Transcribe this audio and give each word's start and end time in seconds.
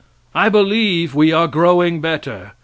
I 0.33 0.49
believe, 0.49 1.13
we 1.13 1.31
are 1.31 1.47
growing 1.47 2.01
better. 2.01 2.53